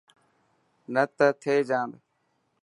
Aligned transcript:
نه 0.93 1.03
ته 1.17 1.27
ٿي 1.41 1.55
جاند. 1.67 1.93